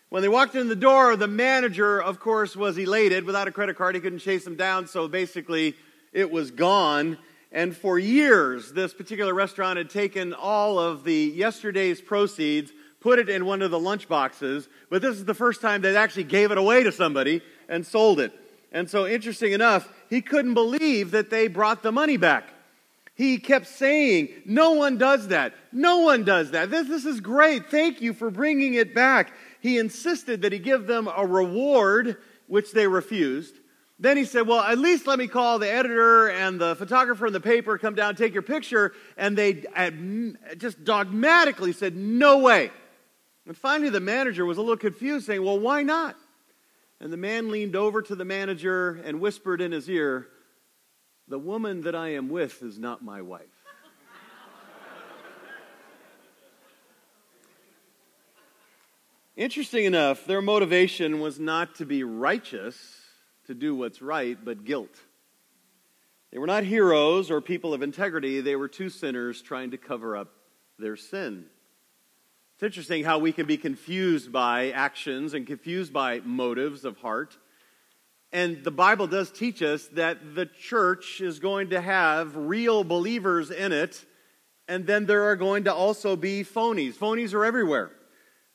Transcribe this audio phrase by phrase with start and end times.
[0.09, 3.23] When they walked in the door, the manager, of course, was elated.
[3.25, 5.75] Without a credit card, he couldn't chase them down, so basically
[6.13, 7.17] it was gone.
[7.51, 13.29] And for years, this particular restaurant had taken all of the yesterday's proceeds, put it
[13.29, 16.51] in one of the lunch boxes, but this is the first time they actually gave
[16.51, 18.33] it away to somebody and sold it.
[18.71, 22.53] And so, interesting enough, he couldn't believe that they brought the money back.
[23.15, 25.53] He kept saying, No one does that.
[25.71, 26.69] No one does that.
[26.69, 27.71] This, this is great.
[27.71, 29.33] Thank you for bringing it back.
[29.61, 33.55] He insisted that he give them a reward, which they refused.
[33.99, 37.33] Then he said, Well, at least let me call the editor and the photographer in
[37.33, 38.93] the paper, come down, take your picture.
[39.17, 39.63] And they
[40.57, 42.71] just dogmatically said, No way.
[43.47, 46.15] And finally, the manager was a little confused, saying, Well, why not?
[46.99, 50.27] And the man leaned over to the manager and whispered in his ear,
[51.27, 53.45] The woman that I am with is not my wife.
[59.35, 62.96] Interesting enough, their motivation was not to be righteous
[63.47, 64.95] to do what's right, but guilt.
[66.31, 68.41] They were not heroes or people of integrity.
[68.41, 70.29] They were two sinners trying to cover up
[70.77, 71.45] their sin.
[72.55, 77.37] It's interesting how we can be confused by actions and confused by motives of heart.
[78.33, 83.51] And the Bible does teach us that the church is going to have real believers
[83.51, 84.03] in it,
[84.67, 86.95] and then there are going to also be phonies.
[86.95, 87.91] Phonies are everywhere.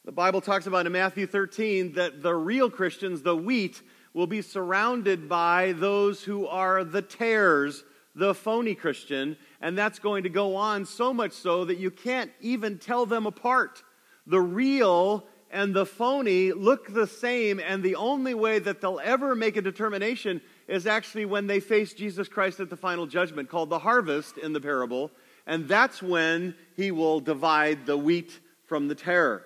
[0.05, 3.81] The Bible talks about in Matthew 13 that the real Christians, the wheat,
[4.15, 7.85] will be surrounded by those who are the tares,
[8.15, 12.31] the phony Christian, and that's going to go on so much so that you can't
[12.41, 13.83] even tell them apart.
[14.27, 19.35] The real and the phony look the same, and the only way that they'll ever
[19.35, 23.71] make a determination is actually when they face Jesus Christ at the final judgment, called
[23.71, 25.11] the harvest in the parable,
[25.47, 29.43] and that's when he will divide the wheat from the tare.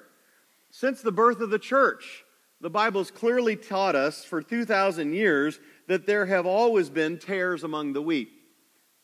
[0.71, 2.25] Since the birth of the church,
[2.60, 7.92] the Bible's clearly taught us for 2,000 years that there have always been tares among
[7.92, 8.30] the wheat.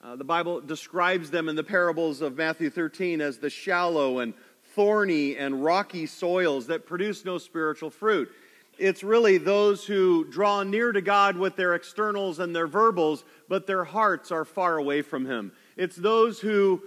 [0.02, 4.34] Uh, the Bible describes them in the parables of Matthew 13 as the shallow and
[4.74, 8.30] thorny and rocky soils that produce no spiritual fruit.
[8.78, 13.66] It's really those who draw near to God with their externals and their verbals, but
[13.66, 15.52] their hearts are far away from Him.
[15.76, 16.82] It's those who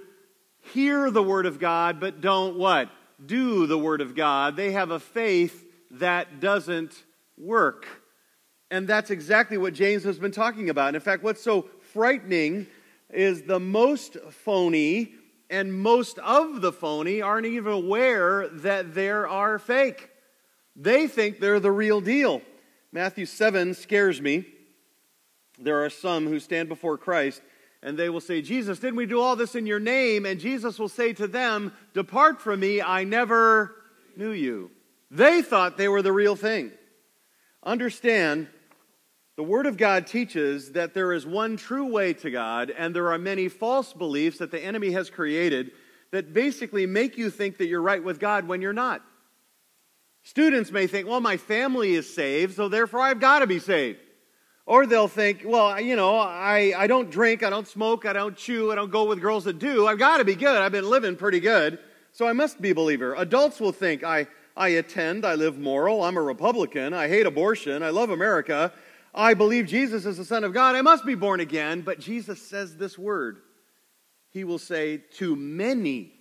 [0.73, 2.89] hear the Word of God, but don't what?
[3.23, 4.55] Do the Word of God.
[4.55, 7.03] They have a faith that doesn't
[7.37, 7.87] work.
[8.71, 10.87] And that's exactly what James has been talking about.
[10.89, 12.67] And in fact, what's so frightening
[13.09, 15.13] is the most phony
[15.49, 20.09] and most of the phony aren't even aware that there are fake.
[20.75, 22.41] They think they're the real deal.
[22.91, 24.45] Matthew 7 scares me.
[25.59, 27.41] There are some who stand before Christ
[27.85, 30.25] and they will say, Jesus, didn't we do all this in your name?
[30.25, 33.75] And Jesus will say to them, Depart from me, I never
[34.17, 34.71] knew you.
[35.15, 36.71] They thought they were the real thing.
[37.63, 38.47] Understand,
[39.37, 43.11] the Word of God teaches that there is one true way to God, and there
[43.11, 45.71] are many false beliefs that the enemy has created
[46.11, 49.01] that basically make you think that you're right with God when you're not.
[50.23, 53.99] Students may think, well, my family is saved, so therefore I've got to be saved.
[54.65, 58.35] Or they'll think, well, you know, I, I don't drink, I don't smoke, I don't
[58.35, 59.87] chew, I don't go with girls that do.
[59.87, 60.57] I've got to be good.
[60.57, 61.79] I've been living pretty good,
[62.11, 63.15] so I must be a believer.
[63.15, 67.83] Adults will think, I, I attend, I live moral, I'm a Republican, I hate abortion,
[67.83, 68.71] I love America,
[69.13, 71.81] I believe Jesus is the Son of God, I must be born again.
[71.81, 73.39] But Jesus says this word.
[74.31, 76.11] He will say, To many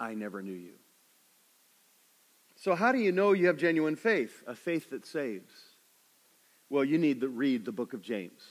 [0.00, 0.74] I never knew you.
[2.56, 4.42] So, how do you know you have genuine faith?
[4.46, 5.52] A faith that saves.
[6.70, 8.42] Well, you need to read the book of James.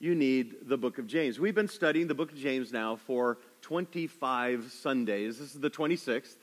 [0.00, 1.38] You need the book of James.
[1.38, 5.38] We've been studying the book of James now for 25 Sundays.
[5.38, 6.36] This is the 26th.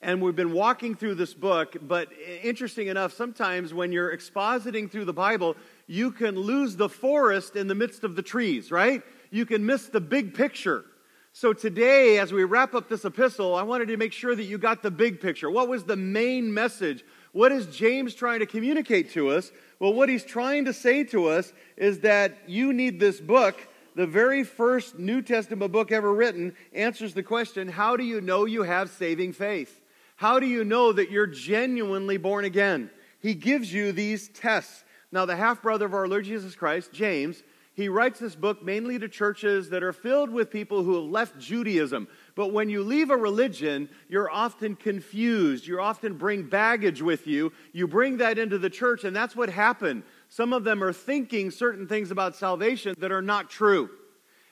[0.00, 2.08] And we've been walking through this book, but
[2.44, 5.56] interesting enough, sometimes when you're expositing through the Bible,
[5.88, 9.02] you can lose the forest in the midst of the trees, right?
[9.30, 10.84] You can miss the big picture.
[11.32, 14.56] So today, as we wrap up this epistle, I wanted to make sure that you
[14.56, 15.50] got the big picture.
[15.50, 17.04] What was the main message?
[17.32, 19.50] What is James trying to communicate to us?
[19.80, 23.56] Well, what he's trying to say to us is that you need this book.
[23.96, 28.44] The very first New Testament book ever written answers the question how do you know
[28.44, 29.80] you have saving faith?
[30.18, 32.90] How do you know that you're genuinely born again?
[33.20, 34.82] He gives you these tests.
[35.12, 37.40] Now, the half brother of our Lord Jesus Christ, James,
[37.74, 41.38] he writes this book mainly to churches that are filled with people who have left
[41.38, 42.08] Judaism.
[42.34, 45.68] But when you leave a religion, you're often confused.
[45.68, 47.52] You often bring baggage with you.
[47.72, 50.02] You bring that into the church, and that's what happened.
[50.28, 53.88] Some of them are thinking certain things about salvation that are not true.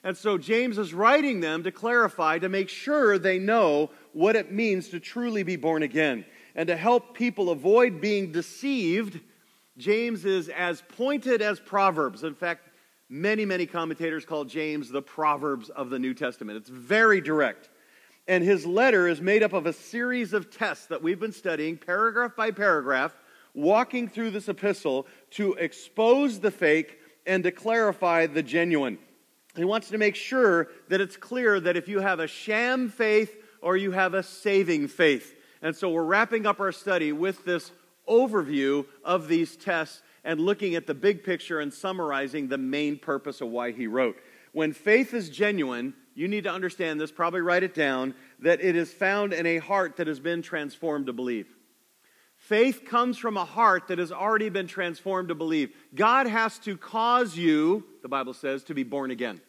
[0.01, 4.51] And so James is writing them to clarify, to make sure they know what it
[4.51, 6.25] means to truly be born again.
[6.55, 9.19] And to help people avoid being deceived,
[9.77, 12.23] James is as pointed as Proverbs.
[12.23, 12.67] In fact,
[13.09, 16.57] Many, many commentators call James the Proverbs of the New Testament.
[16.57, 17.69] It's very direct.
[18.27, 21.77] And his letter is made up of a series of tests that we've been studying,
[21.77, 23.15] paragraph by paragraph,
[23.53, 28.97] walking through this epistle to expose the fake and to clarify the genuine.
[29.55, 33.36] He wants to make sure that it's clear that if you have a sham faith
[33.61, 35.35] or you have a saving faith.
[35.61, 37.71] And so we're wrapping up our study with this
[38.07, 43.41] overview of these tests and looking at the big picture and summarizing the main purpose
[43.41, 44.17] of why he wrote.
[44.51, 48.75] When faith is genuine, you need to understand this, probably write it down, that it
[48.75, 51.47] is found in a heart that has been transformed to believe.
[52.37, 55.71] Faith comes from a heart that has already been transformed to believe.
[55.95, 59.41] God has to cause you, the Bible says, to be born again.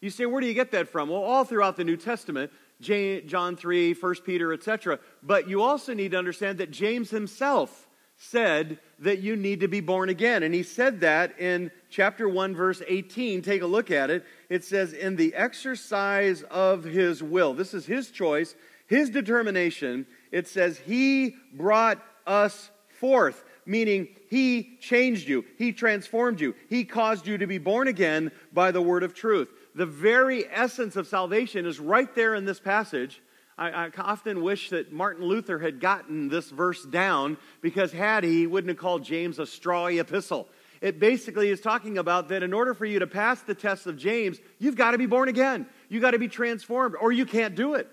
[0.00, 1.08] You say, where do you get that from?
[1.10, 2.50] Well, all throughout the New Testament,
[2.80, 4.98] John 3, 1 Peter, etc.
[5.22, 7.86] But you also need to understand that James himself
[8.16, 10.42] said that you need to be born again.
[10.42, 13.42] And he said that in chapter 1, verse 18.
[13.42, 14.24] Take a look at it.
[14.48, 18.54] It says, In the exercise of his will, this is his choice,
[18.86, 20.06] his determination.
[20.32, 27.26] It says, He brought us forth, meaning he changed you, he transformed you, he caused
[27.26, 29.48] you to be born again by the word of truth.
[29.74, 33.20] The very essence of salvation is right there in this passage.
[33.56, 38.40] I, I, often wish that Martin Luther had gotten this verse down because had he,
[38.40, 40.48] he wouldn't have called James a strawy epistle.
[40.80, 43.98] It basically is talking about that in order for you to pass the test of
[43.98, 45.66] James, you've got to be born again.
[45.90, 47.86] You've got to be transformed, or you can't do it.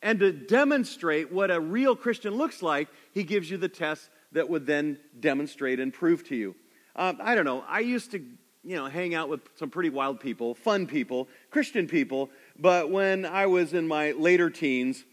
[0.00, 4.48] And to demonstrate what a real Christian looks like, he gives you the test that
[4.48, 6.54] would then demonstrate and prove to you.
[6.96, 7.62] Um, I don't know.
[7.68, 8.24] I used to,
[8.64, 13.26] you know, hang out with some pretty wild people, fun people, Christian people but when
[13.26, 15.04] I was in my later teens,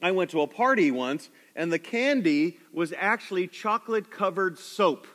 [0.00, 5.06] I went to a party once, and the candy was actually chocolate covered soap.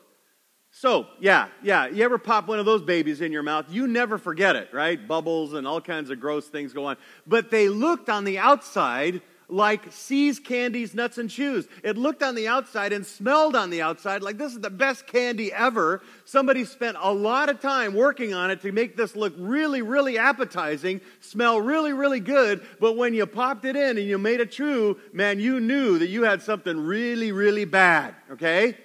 [0.70, 1.88] Soap, yeah, yeah.
[1.88, 3.66] You ever pop one of those babies in your mouth?
[3.70, 5.08] You never forget it, right?
[5.08, 6.98] Bubbles and all kinds of gross things go on.
[7.26, 11.68] But they looked on the outside like See's candies, nuts, and chews.
[11.84, 15.08] It looked on the outside and smelled on the outside like this is the best
[15.08, 16.02] candy ever.
[16.26, 20.18] Somebody spent a lot of time working on it to make this look really, really
[20.18, 22.66] appetizing, smell really, really good.
[22.80, 26.10] But when you popped it in and you made a chew, man, you knew that
[26.10, 28.78] you had something really, really bad, okay?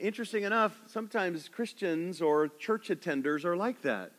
[0.00, 4.10] Interesting enough, sometimes Christians or church attenders are like that.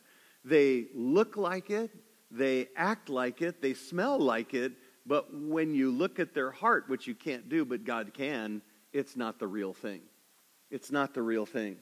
[0.42, 1.90] They look like it,
[2.30, 4.72] they act like it, they smell like it,
[5.06, 9.16] but when you look at their heart, which you can't do, but God can, it's
[9.16, 10.00] not the real thing.
[10.70, 11.76] It's not the real thing.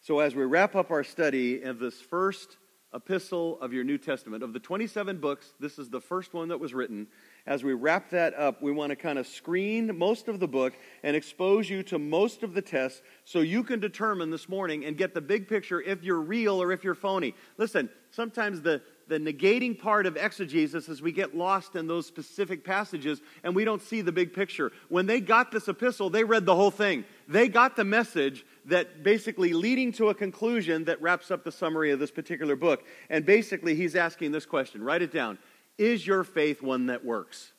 [0.00, 2.56] So, as we wrap up our study of this first
[2.94, 6.58] epistle of your New Testament, of the 27 books, this is the first one that
[6.58, 7.06] was written.
[7.46, 10.72] As we wrap that up, we want to kind of screen most of the book
[11.02, 14.96] and expose you to most of the tests so you can determine this morning and
[14.96, 17.34] get the big picture if you're real or if you're phony.
[17.58, 22.64] Listen, sometimes the, the negating part of exegesis is we get lost in those specific
[22.64, 24.70] passages and we don't see the big picture.
[24.88, 27.04] When they got this epistle, they read the whole thing.
[27.26, 31.90] They got the message that basically leading to a conclusion that wraps up the summary
[31.90, 32.84] of this particular book.
[33.08, 35.38] And basically, he's asking this question write it down.
[35.78, 37.52] Is your faith one that works?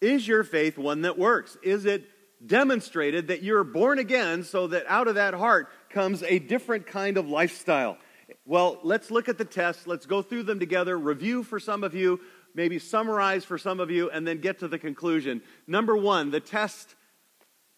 [0.00, 1.56] Is your faith one that works?
[1.62, 2.04] Is it
[2.46, 7.18] demonstrated that you're born again so that out of that heart comes a different kind
[7.18, 7.98] of lifestyle?
[8.44, 9.86] Well, let's look at the tests.
[9.86, 12.20] Let's go through them together, review for some of you,
[12.54, 15.42] maybe summarize for some of you, and then get to the conclusion.
[15.66, 16.94] Number one, the test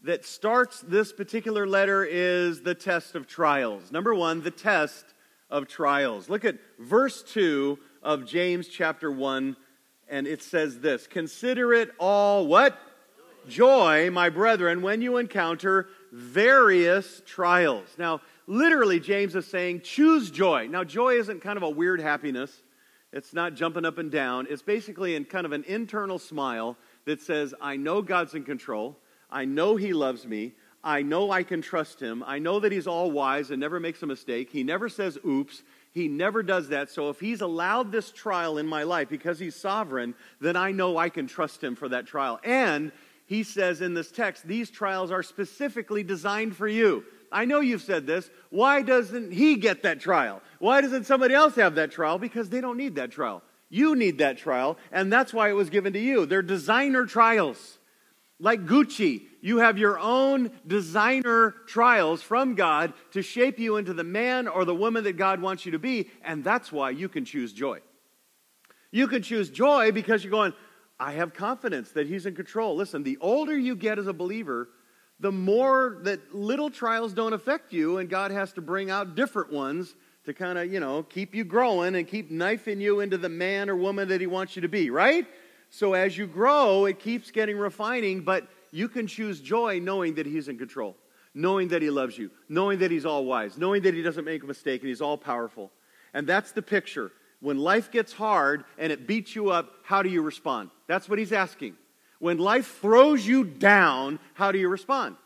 [0.02, 3.92] that starts this particular letter is the test of trials.
[3.92, 5.04] Number one, the test
[5.50, 6.28] of trials.
[6.28, 9.56] Look at verse 2 of James chapter 1,
[10.08, 12.78] and it says this Consider it all what?
[13.48, 17.88] Joy, my brethren, when you encounter various trials.
[17.98, 20.66] Now, literally, James is saying, choose joy.
[20.66, 22.62] Now, joy isn't kind of a weird happiness,
[23.12, 24.46] it's not jumping up and down.
[24.50, 26.76] It's basically in kind of an internal smile
[27.06, 28.96] that says, I know God's in control.
[29.28, 30.52] I know He loves me.
[30.84, 32.22] I know I can trust Him.
[32.24, 34.50] I know that He's all wise and never makes a mistake.
[34.50, 35.64] He never says oops.
[35.92, 36.88] He never does that.
[36.88, 40.96] So if He's allowed this trial in my life because He's sovereign, then I know
[40.96, 42.38] I can trust Him for that trial.
[42.44, 42.92] And
[43.26, 47.04] He says in this text, these trials are specifically designed for you.
[47.32, 48.30] I know you've said this.
[48.50, 50.42] Why doesn't He get that trial?
[50.58, 52.18] Why doesn't somebody else have that trial?
[52.18, 53.42] Because they don't need that trial.
[53.68, 56.26] You need that trial, and that's why it was given to you.
[56.26, 57.78] They're designer trials.
[58.40, 64.02] Like Gucci, you have your own designer trials from God to shape you into the
[64.02, 67.24] man or the woman that God wants you to be, and that's why you can
[67.24, 67.80] choose joy.
[68.90, 70.52] You can choose joy because you're going,
[70.98, 72.74] I have confidence that He's in control.
[72.74, 74.68] Listen, the older you get as a believer,
[75.20, 79.52] the more that little trials don't affect you, and God has to bring out different
[79.52, 83.28] ones to kind of, you know, keep you growing and keep knifing you into the
[83.28, 85.26] man or woman that He wants you to be, right?
[85.68, 90.26] So as you grow, it keeps getting refining, but you can choose joy knowing that
[90.26, 90.96] He's in control,
[91.34, 94.42] knowing that He loves you, knowing that He's all wise, knowing that He doesn't make
[94.42, 95.70] a mistake and He's all powerful.
[96.14, 97.12] And that's the picture.
[97.40, 100.70] When life gets hard and it beats you up, how do you respond?
[100.86, 101.76] That's what He's asking.
[102.20, 105.16] When life throws you down, how do you respond?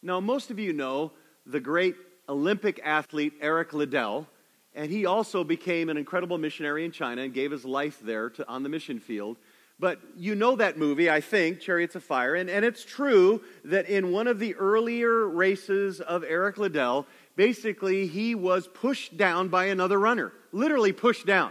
[0.00, 1.10] Now, most of you know
[1.44, 1.96] the great
[2.28, 4.28] Olympic athlete Eric Liddell,
[4.72, 8.48] and he also became an incredible missionary in China and gave his life there to,
[8.48, 9.38] on the mission field.
[9.80, 12.36] But you know that movie, I think, Chariots of Fire.
[12.36, 18.06] And, and it's true that in one of the earlier races of Eric Liddell, basically
[18.06, 20.32] he was pushed down by another runner.
[20.52, 21.50] Literally pushed down.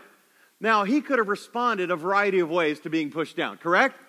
[0.62, 4.00] Now, he could have responded a variety of ways to being pushed down, correct?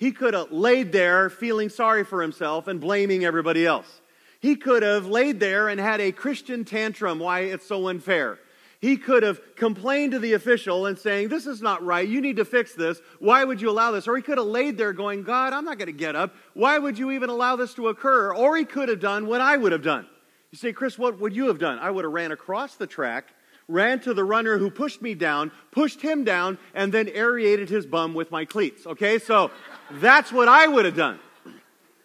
[0.00, 4.00] He could have laid there feeling sorry for himself and blaming everybody else.
[4.40, 8.38] He could have laid there and had a Christian tantrum why it's so unfair.
[8.80, 12.08] He could have complained to the official and saying, This is not right.
[12.08, 12.98] You need to fix this.
[13.18, 14.08] Why would you allow this?
[14.08, 16.34] Or he could have laid there going, God, I'm not going to get up.
[16.54, 18.34] Why would you even allow this to occur?
[18.34, 20.06] Or he could have done what I would have done.
[20.50, 21.78] You say, Chris, what would you have done?
[21.78, 23.34] I would have ran across the track,
[23.70, 27.86] ran to the runner who pushed me down, pushed him down, and then aerated his
[27.86, 28.86] bum with my cleats.
[28.86, 29.50] Okay, so
[29.92, 31.18] that's what I would have done.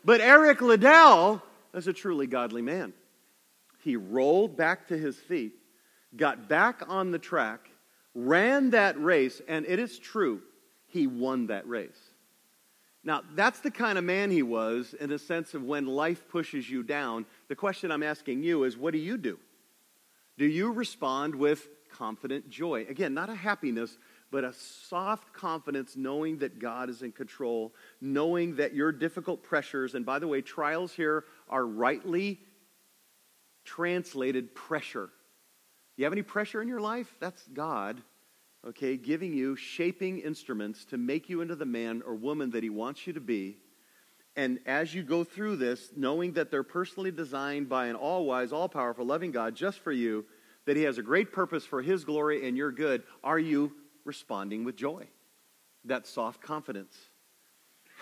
[0.04, 1.42] But Eric Liddell
[1.74, 2.94] is a truly godly man.
[3.84, 5.54] He rolled back to his feet
[6.16, 7.70] got back on the track,
[8.14, 10.42] ran that race, and it is true,
[10.88, 12.00] he won that race.
[13.04, 16.70] Now, that's the kind of man he was in the sense of when life pushes
[16.70, 17.26] you down.
[17.50, 19.38] The question I'm asking you is what do you do?
[20.38, 22.86] Do you respond with confident joy?
[22.90, 23.98] Again, not a happiness,
[24.32, 29.96] but a soft confidence knowing that God is in control, knowing that your difficult pressures,
[29.96, 32.40] and by the way, trials here are rightly
[33.64, 35.10] translated pressure.
[35.96, 37.16] You have any pressure in your life?
[37.20, 38.02] That's God,
[38.68, 42.70] okay, giving you, shaping instruments to make you into the man or woman that He
[42.70, 43.58] wants you to be.
[44.36, 48.52] And as you go through this, knowing that they're personally designed by an all wise,
[48.52, 50.26] all powerful, loving God just for you,
[50.66, 53.72] that He has a great purpose for His glory and your good, are you
[54.04, 55.08] responding with joy?
[55.86, 56.96] That soft confidence.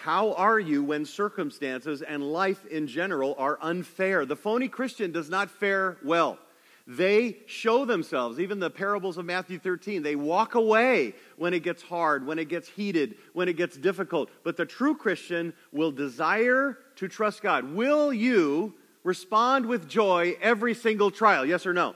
[0.01, 4.25] How are you when circumstances and life in general are unfair?
[4.25, 6.39] The phony Christian does not fare well.
[6.85, 11.81] They show themselves, even the parables of Matthew 13, they walk away when it gets
[11.81, 14.29] hard, when it gets heated, when it gets difficult.
[14.43, 17.73] But the true Christian will desire to trust God.
[17.73, 18.73] Will you
[19.03, 21.45] respond with joy every single trial?
[21.45, 21.95] Yes or no?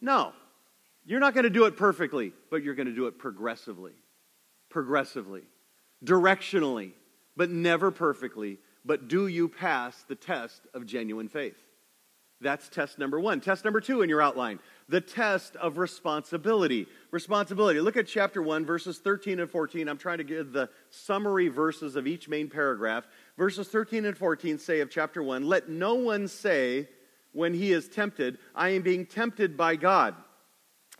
[0.00, 0.32] No.
[1.04, 3.92] You're not going to do it perfectly, but you're going to do it progressively.
[4.70, 5.42] Progressively.
[6.04, 6.92] Directionally,
[7.36, 8.58] but never perfectly.
[8.84, 11.62] But do you pass the test of genuine faith?
[12.40, 13.40] That's test number one.
[13.40, 16.86] Test number two in your outline the test of responsibility.
[17.10, 17.80] Responsibility.
[17.80, 19.88] Look at chapter 1, verses 13 and 14.
[19.88, 23.04] I'm trying to give the summary verses of each main paragraph.
[23.36, 26.88] Verses 13 and 14 say of chapter 1 Let no one say
[27.32, 30.14] when he is tempted, I am being tempted by God.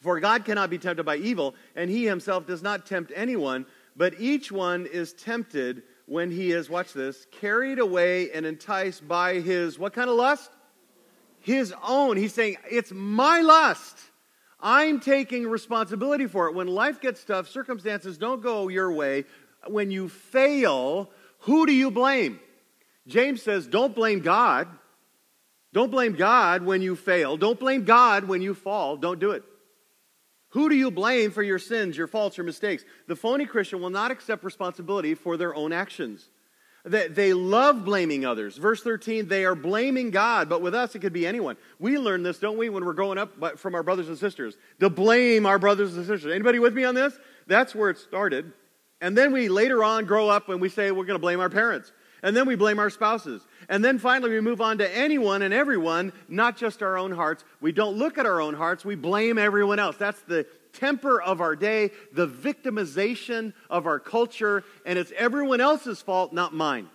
[0.02, 3.66] For God cannot be tempted by evil, and he himself does not tempt anyone,
[3.96, 9.40] but each one is tempted when he is, watch this, carried away and enticed by
[9.40, 10.50] his, what kind of lust?
[11.46, 12.16] His own.
[12.16, 13.96] He's saying, It's my lust.
[14.58, 16.54] I'm taking responsibility for it.
[16.56, 19.24] When life gets tough, circumstances don't go your way.
[19.68, 21.08] When you fail,
[21.40, 22.40] who do you blame?
[23.06, 24.66] James says, don't blame God.
[25.72, 27.36] Don't blame God when you fail.
[27.36, 28.96] Don't blame God when you fall.
[28.96, 29.44] Don't do it.
[30.48, 32.84] Who do you blame for your sins, your faults, your mistakes?
[33.06, 36.28] The phony Christian will not accept responsibility for their own actions.
[36.86, 38.56] They, they love blaming others.
[38.56, 41.56] Verse 13, they are blaming God, but with us it could be anyone.
[41.80, 44.88] We learn this, don't we, when we're growing up from our brothers and sisters, to
[44.88, 46.32] blame our brothers and sisters.
[46.32, 47.18] Anybody with me on this?
[47.48, 48.52] That's where it started.
[49.00, 51.50] And then we later on grow up and we say we're going to blame our
[51.50, 51.92] parents.
[52.22, 53.44] And then we blame our spouses.
[53.68, 57.44] And then finally we move on to anyone and everyone, not just our own hearts.
[57.60, 59.96] We don't look at our own hearts, we blame everyone else.
[59.96, 66.02] That's the temper of our day, the victimization of our culture, and it's everyone else's
[66.02, 66.88] fault, not mine.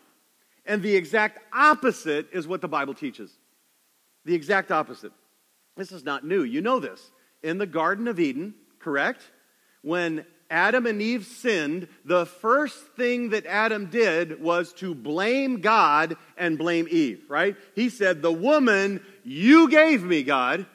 [0.65, 3.31] And the exact opposite is what the Bible teaches.
[4.25, 5.11] The exact opposite.
[5.75, 6.43] This is not new.
[6.43, 7.11] You know this.
[7.41, 9.21] In the Garden of Eden, correct?
[9.81, 16.17] When Adam and Eve sinned, the first thing that Adam did was to blame God
[16.38, 17.55] and blame Eve, right?
[17.73, 20.65] He said, The woman you gave me, God.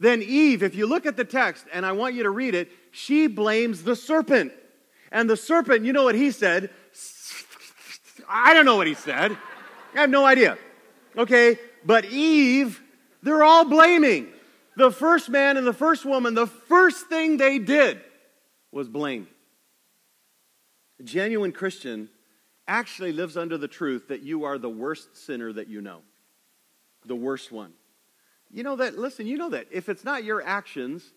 [0.00, 2.70] Then Eve, if you look at the text, and I want you to read it,
[2.92, 4.52] she blames the serpent.
[5.10, 6.70] And the serpent, you know what he said?
[8.28, 9.36] I don't know what he said.
[9.94, 10.58] I have no idea.
[11.16, 12.80] Okay, but Eve,
[13.22, 14.28] they're all blaming.
[14.76, 18.00] The first man and the first woman, the first thing they did
[18.70, 19.26] was blame.
[21.00, 22.08] A genuine Christian
[22.68, 26.02] actually lives under the truth that you are the worst sinner that you know,
[27.06, 27.72] the worst one.
[28.50, 29.66] You know that, listen, you know that.
[29.70, 31.12] If it's not your actions,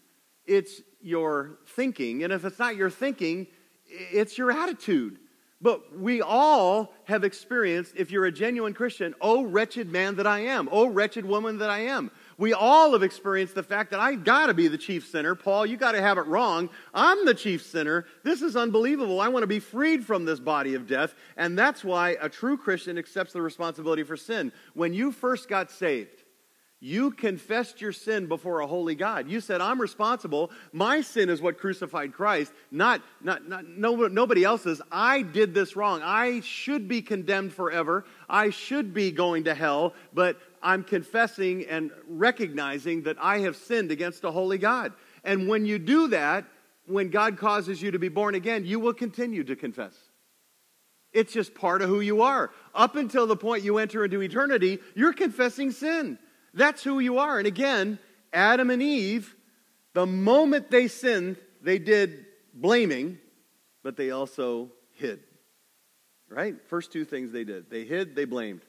[0.46, 2.24] it's your thinking.
[2.24, 3.48] And if it's not your thinking,
[3.86, 5.18] it's your attitude.
[5.64, 10.40] But we all have experienced, if you're a genuine Christian, oh, wretched man that I
[10.40, 12.10] am, oh, wretched woman that I am.
[12.40, 15.36] We all have experienced the fact that I got to be the chief sinner.
[15.36, 16.68] Paul, you got to have it wrong.
[16.96, 18.08] I'm the chief sinner.
[18.24, 19.22] This is unbelievable.
[19.22, 21.14] I want to be freed from this body of death.
[21.38, 24.52] And that's why a true Christian accepts the responsibility for sin.
[24.74, 26.21] When you first got saved,
[26.84, 29.30] you confessed your sin before a holy God.
[29.30, 30.50] You said, I'm responsible.
[30.74, 34.82] My sin is what crucified Christ, not, not, not no, nobody else's.
[34.92, 36.02] I did this wrong.
[36.04, 38.04] I should be condemned forever.
[38.28, 43.92] I should be going to hell, but I'm confessing and recognizing that I have sinned
[43.92, 44.94] against a holy God.
[45.24, 46.46] And when you do that,
[46.88, 49.94] when God causes you to be born again, you will continue to confess.
[51.14, 52.50] It's just part of who you are.
[52.74, 56.18] Up until the point you enter into eternity, you're confessing sin.
[56.54, 57.38] That's who you are.
[57.38, 58.00] And again,
[58.34, 59.36] Adam and Eve,
[59.94, 63.20] the moment they sinned, they did blaming,
[63.84, 65.22] but they also hid.
[66.30, 66.56] Right?
[66.68, 68.62] First two things they did they hid, they blamed.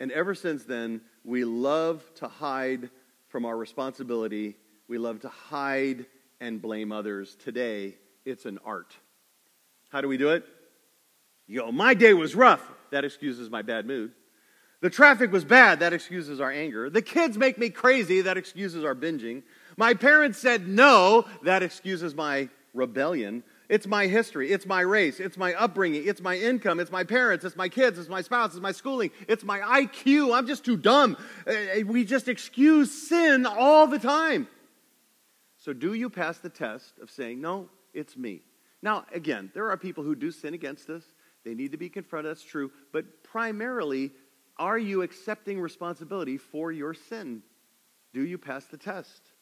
[0.00, 2.90] And ever since then, we love to hide
[3.28, 4.56] from our responsibility.
[4.88, 6.06] We love to hide
[6.40, 7.36] and blame others.
[7.36, 8.96] Today, it's an art.
[9.90, 10.44] How do we do it?
[11.46, 12.62] Yo, my day was rough.
[12.90, 14.12] That excuses my bad mood.
[14.82, 15.78] The traffic was bad.
[15.78, 16.90] That excuses our anger.
[16.90, 18.20] The kids make me crazy.
[18.20, 19.44] That excuses our binging.
[19.76, 21.24] My parents said no.
[21.44, 23.44] That excuses my rebellion.
[23.68, 24.50] It's my history.
[24.50, 25.20] It's my race.
[25.20, 26.02] It's my upbringing.
[26.06, 26.80] It's my income.
[26.80, 27.44] It's my parents.
[27.44, 27.96] It's my kids.
[27.96, 28.50] It's my spouse.
[28.50, 29.12] It's my schooling.
[29.28, 30.36] It's my IQ.
[30.36, 31.16] I'm just too dumb.
[31.46, 34.48] Uh, uh, we just excuse sin all the time.
[35.58, 38.42] So, do you pass the test of saying, no, it's me?
[38.82, 41.04] Now, again, there are people who do sin against us.
[41.44, 42.30] They need to be confronted.
[42.30, 42.72] That's true.
[42.92, 44.10] But primarily,
[44.58, 47.42] are you accepting responsibility for your sin?
[48.12, 49.32] Do you pass the test?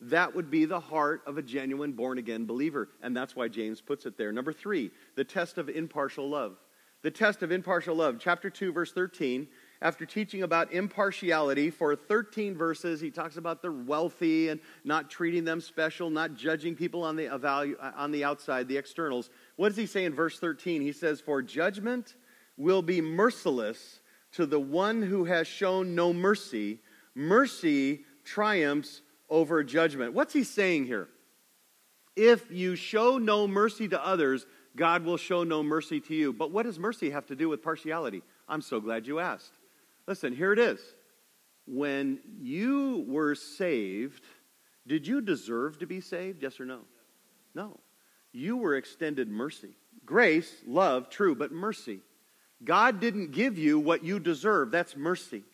[0.00, 2.88] That would be the heart of a genuine born again believer.
[3.02, 4.32] And that's why James puts it there.
[4.32, 6.56] Number three, the test of impartial love.
[7.02, 8.16] The test of impartial love.
[8.18, 9.46] Chapter 2, verse 13.
[9.82, 15.44] After teaching about impartiality for 13 verses, he talks about the wealthy and not treating
[15.44, 19.28] them special, not judging people on the, on the outside, the externals.
[19.56, 20.80] What does he say in verse 13?
[20.80, 22.14] He says, For judgment
[22.56, 24.00] will be merciless
[24.34, 26.78] to the one who has shown no mercy.
[27.14, 30.12] Mercy triumphs over judgment.
[30.12, 31.08] What's he saying here?
[32.16, 36.32] If you show no mercy to others, God will show no mercy to you.
[36.32, 38.22] But what does mercy have to do with partiality?
[38.48, 39.52] I'm so glad you asked.
[40.06, 40.80] Listen, here it is.
[41.66, 44.24] When you were saved,
[44.86, 46.42] did you deserve to be saved?
[46.42, 46.80] Yes or no?
[47.54, 47.80] No.
[48.32, 49.76] You were extended mercy.
[50.04, 52.00] Grace, love, true, but mercy.
[52.64, 54.70] God didn't give you what you deserve.
[54.70, 55.44] That's mercy.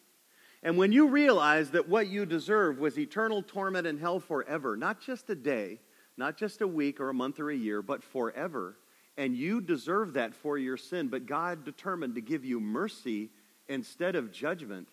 [0.63, 5.01] And when you realize that what you deserve was eternal torment in hell forever, not
[5.01, 5.81] just a day,
[6.17, 8.77] not just a week or a month or a year, but forever,
[9.17, 13.31] and you deserve that for your sin, but God determined to give you mercy
[13.69, 14.89] instead of judgment,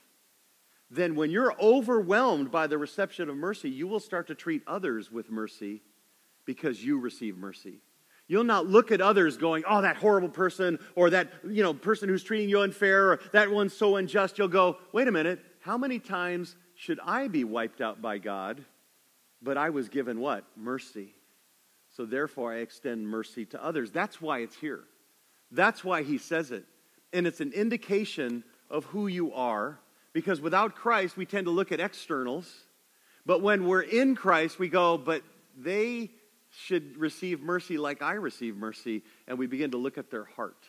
[0.89, 5.11] then when you're overwhelmed by the reception of mercy, you will start to treat others
[5.11, 5.81] with mercy
[6.45, 7.79] because you receive mercy.
[8.27, 12.09] You'll not look at others going, oh, that horrible person, or that you know, person
[12.09, 14.37] who's treating you unfair, or that one's so unjust.
[14.37, 18.63] You'll go, wait a minute, how many times should I be wiped out by God?
[19.41, 20.43] But I was given what?
[20.55, 21.13] Mercy.
[21.95, 23.91] So therefore, I extend mercy to others.
[23.91, 24.83] That's why it's here.
[25.51, 26.65] That's why he says it.
[27.13, 29.79] And it's an indication of who you are,
[30.11, 32.51] because without Christ, we tend to look at externals.
[33.25, 35.23] But when we're in Christ, we go, but
[35.57, 36.11] they
[36.65, 40.65] should receive mercy like I receive mercy, and we begin to look at their heart.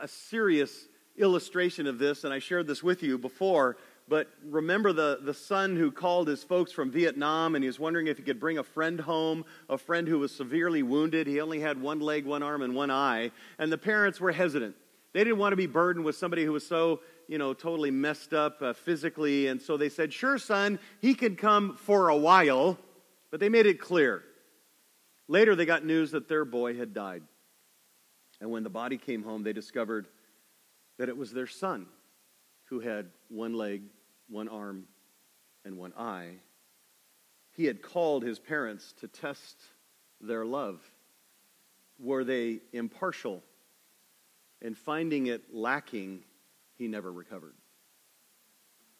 [0.00, 0.86] A serious
[1.16, 5.76] illustration of this, and I shared this with you before, but remember the, the son
[5.76, 8.62] who called his folks from Vietnam and he was wondering if he could bring a
[8.62, 11.26] friend home, a friend who was severely wounded.
[11.26, 13.32] He only had one leg, one arm, and one eye.
[13.58, 14.76] And the parents were hesitant.
[15.12, 18.32] They didn't want to be burdened with somebody who was so, you know, totally messed
[18.32, 19.48] up uh, physically.
[19.48, 22.78] And so they said, Sure, son, he can come for a while.
[23.30, 24.24] But they made it clear.
[25.26, 27.22] Later, they got news that their boy had died.
[28.40, 30.06] And when the body came home, they discovered
[30.98, 31.86] that it was their son
[32.64, 33.82] who had one leg,
[34.28, 34.84] one arm,
[35.64, 36.36] and one eye.
[37.52, 39.56] He had called his parents to test
[40.20, 40.80] their love.
[41.98, 43.42] Were they impartial?
[44.62, 46.24] And finding it lacking,
[46.76, 47.54] he never recovered.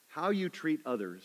[0.08, 1.22] How you treat others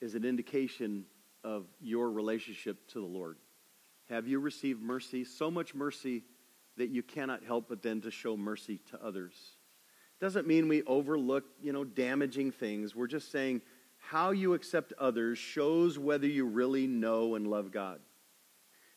[0.00, 1.04] is an indication
[1.44, 3.36] of your relationship to the Lord?
[4.08, 5.24] Have you received mercy?
[5.24, 6.22] So much mercy
[6.76, 9.34] that you cannot help but then to show mercy to others.
[10.20, 12.94] Doesn't mean we overlook, you know, damaging things.
[12.94, 13.62] We're just saying
[13.98, 18.00] how you accept others shows whether you really know and love God.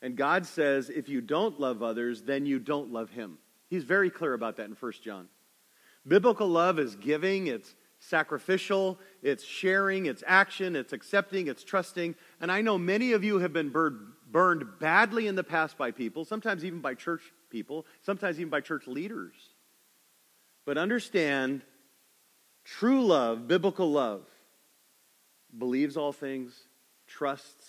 [0.01, 3.37] And God says if you don't love others, then you don't love him.
[3.69, 5.27] He's very clear about that in 1 John.
[6.07, 12.15] Biblical love is giving, it's sacrificial, it's sharing, it's action, it's accepting, it's trusting.
[12.39, 16.25] And I know many of you have been burned badly in the past by people,
[16.25, 19.33] sometimes even by church people, sometimes even by church leaders.
[20.65, 21.61] But understand
[22.63, 24.25] true love, biblical love,
[25.57, 26.53] believes all things,
[27.07, 27.67] trusts,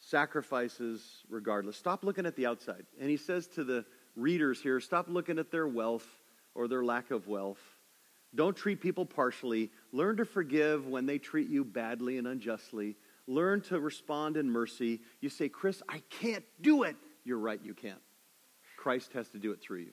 [0.00, 1.76] sacrifices regardless.
[1.76, 2.86] Stop looking at the outside.
[3.00, 3.84] And he says to the
[4.16, 6.06] readers here stop looking at their wealth
[6.54, 7.60] or their lack of wealth
[8.34, 9.70] don't treat people partially.
[9.92, 12.96] Learn to forgive when they treat you badly and unjustly.
[13.32, 15.00] Learn to respond in mercy.
[15.20, 16.96] You say, Chris, I can't do it.
[17.24, 18.00] You're right, you can't.
[18.76, 19.92] Christ has to do it through you.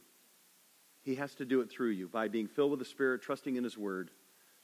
[1.04, 3.64] He has to do it through you by being filled with the Spirit, trusting in
[3.64, 4.12] His Word.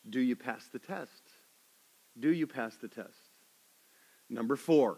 [0.09, 1.23] Do you pass the test?
[2.19, 3.29] Do you pass the test?
[4.29, 4.97] Number four,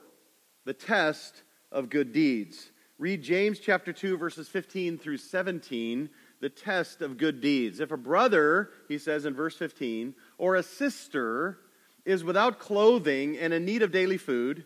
[0.65, 2.71] the test of good deeds.
[2.97, 6.09] Read James chapter 2, verses 15 through 17
[6.39, 7.79] the test of good deeds.
[7.79, 11.59] If a brother, he says in verse 15, or a sister
[12.07, 14.63] is without clothing and in need of daily food,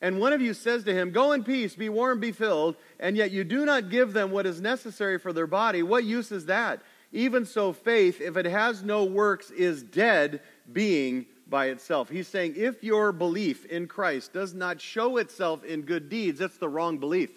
[0.00, 3.16] and one of you says to him, Go in peace, be warm, be filled, and
[3.16, 6.46] yet you do not give them what is necessary for their body, what use is
[6.46, 6.82] that?
[7.12, 10.40] Even so, faith, if it has no works, is dead,
[10.72, 12.08] being by itself.
[12.08, 16.58] He's saying if your belief in Christ does not show itself in good deeds, that's
[16.58, 17.30] the wrong belief.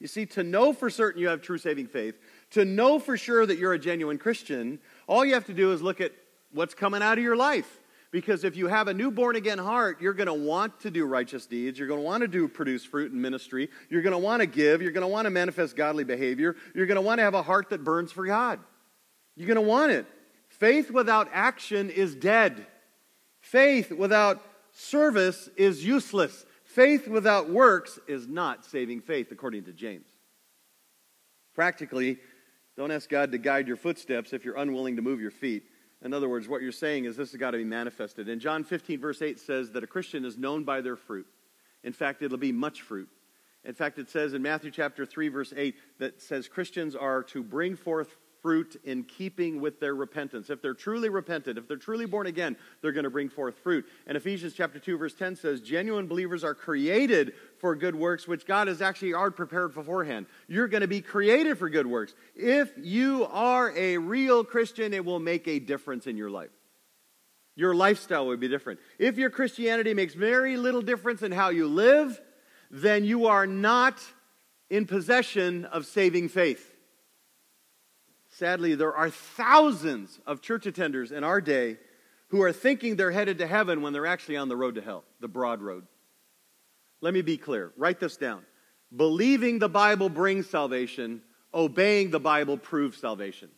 [0.00, 2.18] You see, to know for certain you have true saving faith,
[2.50, 5.80] to know for sure that you're a genuine Christian, all you have to do is
[5.80, 6.12] look at
[6.52, 7.80] what's coming out of your life.
[8.10, 11.06] Because if you have a new born again heart, you're going to want to do
[11.06, 11.78] righteous deeds.
[11.78, 13.70] You're going to want to do produce fruit in ministry.
[13.88, 14.82] You're going to want to give.
[14.82, 16.54] You're going to want to manifest godly behavior.
[16.74, 18.60] You're going to want to have a heart that burns for God.
[19.34, 20.06] You're going to want it.
[20.48, 22.66] Faith without action is dead.
[23.40, 26.44] Faith without service is useless.
[26.64, 30.06] Faith without works is not saving faith, according to James.
[31.54, 32.18] Practically,
[32.76, 35.64] don't ask God to guide your footsteps if you're unwilling to move your feet.
[36.04, 38.28] In other words, what you're saying is this has got to be manifested.
[38.28, 41.26] And John 15, verse 8 says that a Christian is known by their fruit.
[41.84, 43.08] In fact, it'll be much fruit.
[43.64, 47.42] In fact, it says in Matthew chapter 3, verse 8, that says Christians are to
[47.42, 50.50] bring forth fruit in keeping with their repentance.
[50.50, 53.86] If they're truly repentant, if they're truly born again, they're going to bring forth fruit.
[54.06, 58.44] And Ephesians chapter 2 verse 10 says, "Genuine believers are created for good works which
[58.44, 62.14] God has actually already prepared beforehand." You're going to be created for good works.
[62.34, 66.50] If you are a real Christian, it will make a difference in your life.
[67.54, 68.80] Your lifestyle will be different.
[68.98, 72.20] If your Christianity makes very little difference in how you live,
[72.70, 74.02] then you are not
[74.70, 76.71] in possession of saving faith.
[78.32, 81.76] Sadly, there are thousands of church attenders in our day
[82.28, 85.04] who are thinking they're headed to heaven when they're actually on the road to hell,
[85.20, 85.86] the broad road.
[87.02, 87.72] Let me be clear.
[87.76, 88.42] Write this down.
[88.94, 91.20] Believing the Bible brings salvation,
[91.52, 93.50] obeying the Bible proves salvation.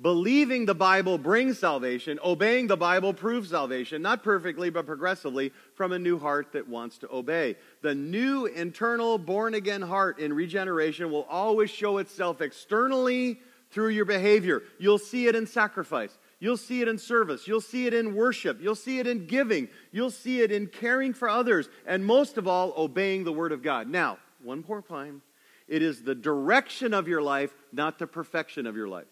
[0.00, 2.18] Believing the Bible brings salvation.
[2.22, 6.98] Obeying the Bible proves salvation, not perfectly, but progressively, from a new heart that wants
[6.98, 7.56] to obey.
[7.82, 14.04] The new internal born again heart in regeneration will always show itself externally through your
[14.04, 14.62] behavior.
[14.78, 16.16] You'll see it in sacrifice.
[16.38, 17.48] You'll see it in service.
[17.48, 18.60] You'll see it in worship.
[18.60, 19.68] You'll see it in giving.
[19.90, 21.68] You'll see it in caring for others.
[21.86, 23.88] And most of all, obeying the Word of God.
[23.88, 25.22] Now, one more time.
[25.66, 29.06] It is the direction of your life, not the perfection of your life.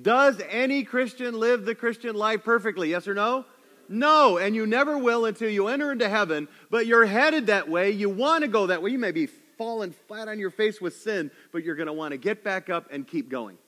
[0.00, 2.90] Does any Christian live the Christian life perfectly?
[2.90, 3.44] Yes or no?
[3.88, 7.90] No, and you never will until you enter into heaven, but you're headed that way.
[7.90, 8.90] You want to go that way.
[8.90, 12.12] You may be falling flat on your face with sin, but you're going to want
[12.12, 13.58] to get back up and keep going.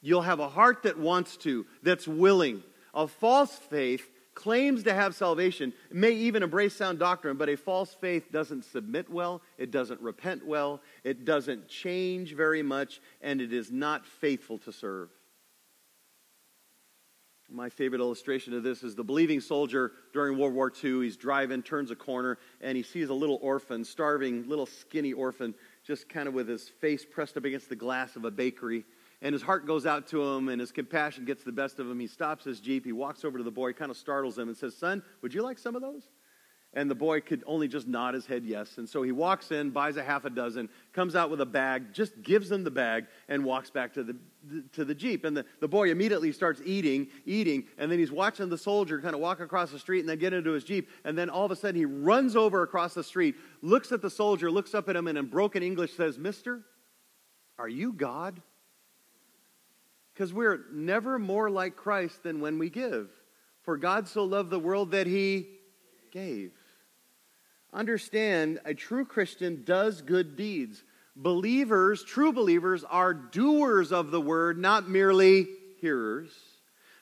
[0.00, 2.62] You'll have a heart that wants to, that's willing.
[2.94, 4.08] A false faith
[4.38, 9.10] claims to have salvation, may even embrace sound doctrine, but a false faith doesn't submit
[9.10, 14.58] well, it doesn't repent well, it doesn't change very much, and it is not faithful
[14.58, 15.08] to serve.
[17.50, 21.02] My favorite illustration of this is the believing soldier during World War II.
[21.02, 25.54] He's driving, turns a corner, and he sees a little orphan, starving, little skinny orphan,
[25.84, 28.84] just kind of with his face pressed up against the glass of a bakery.
[29.20, 31.98] And his heart goes out to him, and his compassion gets the best of him.
[31.98, 34.56] He stops his Jeep, he walks over to the boy, kind of startles him, and
[34.56, 36.04] says, Son, would you like some of those?
[36.74, 38.76] And the boy could only just nod his head yes.
[38.76, 41.94] And so he walks in, buys a half a dozen, comes out with a bag,
[41.94, 44.16] just gives them the bag, and walks back to the,
[44.72, 45.24] to the Jeep.
[45.24, 49.14] And the, the boy immediately starts eating, eating, and then he's watching the soldier kind
[49.14, 50.90] of walk across the street and then get into his Jeep.
[51.04, 54.10] And then all of a sudden he runs over across the street, looks at the
[54.10, 56.60] soldier, looks up at him, and in broken English says, Mister,
[57.58, 58.42] are you God?
[60.18, 63.08] Because we're never more like Christ than when we give.
[63.62, 65.46] For God so loved the world that he
[66.10, 66.50] gave.
[67.72, 70.82] Understand, a true Christian does good deeds.
[71.14, 75.46] Believers, true believers, are doers of the word, not merely
[75.80, 76.32] hearers.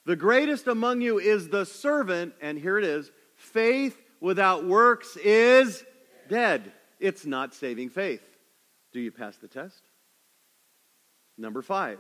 [0.05, 5.83] The greatest among you is the servant, and here it is faith without works is
[6.29, 6.71] dead.
[7.01, 8.21] It's not saving faith.
[8.93, 9.81] Do you pass the test?
[11.39, 11.99] Number five,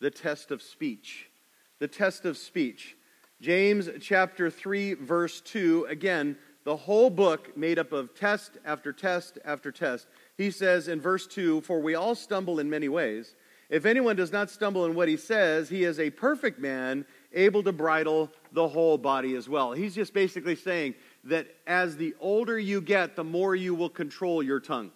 [0.00, 1.30] the test of speech.
[1.78, 2.96] The test of speech.
[3.40, 9.38] James chapter 3, verse 2, again, the whole book made up of test after test
[9.44, 10.08] after test.
[10.36, 13.36] He says in verse 2 For we all stumble in many ways.
[13.68, 17.62] If anyone does not stumble in what he says, he is a perfect man, able
[17.64, 19.72] to bridle the whole body as well.
[19.72, 24.42] He's just basically saying that as the older you get, the more you will control
[24.42, 24.92] your tongue.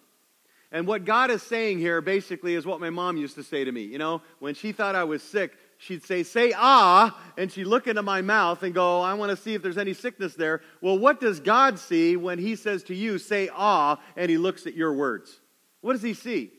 [0.71, 3.71] And what God is saying here basically is what my mom used to say to
[3.71, 3.81] me.
[3.81, 7.87] You know, when she thought I was sick, she'd say, Say ah, and she'd look
[7.87, 10.61] into my mouth and go, I want to see if there's any sickness there.
[10.79, 14.65] Well, what does God see when He says to you, Say ah, and He looks
[14.65, 15.41] at your words?
[15.81, 16.51] What does He see?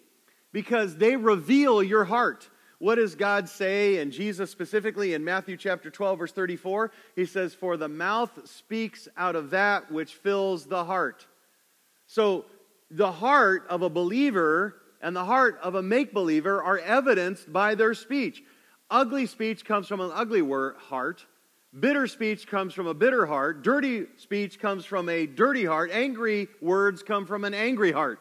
[0.53, 2.49] Because they reveal your heart.
[2.83, 6.91] What does God say, and Jesus specifically in Matthew chapter 12, verse 34?
[7.15, 11.25] He says, For the mouth speaks out of that which fills the heart.
[12.09, 12.45] So,
[12.93, 17.75] the heart of a believer and the heart of a make believer are evidenced by
[17.75, 18.43] their speech.
[18.91, 20.43] Ugly speech comes from an ugly
[20.79, 21.27] heart.
[21.79, 23.63] Bitter speech comes from a bitter heart.
[23.63, 25.91] Dirty speech comes from a dirty heart.
[25.91, 28.21] Angry words come from an angry heart.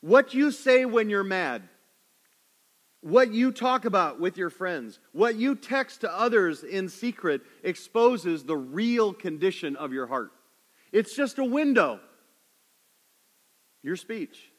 [0.00, 1.62] What you say when you're mad,
[3.00, 8.44] what you talk about with your friends, what you text to others in secret exposes
[8.44, 10.32] the real condition of your heart.
[10.92, 12.00] It's just a window.
[13.86, 14.50] Your speech.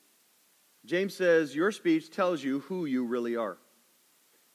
[0.85, 3.57] James says your speech tells you who you really are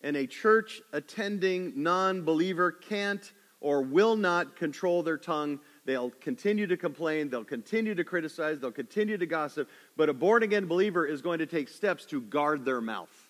[0.00, 5.60] and a church attending non believer can't or will not control their tongue.
[5.84, 10.42] They'll continue to complain, they'll continue to criticize, they'll continue to gossip, but a born
[10.42, 13.21] again believer is going to take steps to guard their mouth.